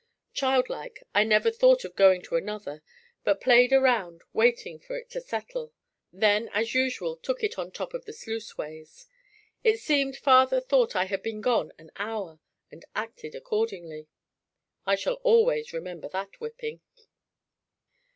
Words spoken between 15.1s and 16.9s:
always remember that whipping.